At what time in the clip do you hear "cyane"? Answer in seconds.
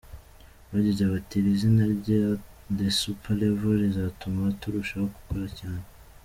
5.59-5.85